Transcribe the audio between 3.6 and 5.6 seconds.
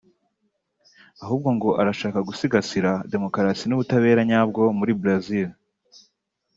n’ubutabera nyabwo muri Brazil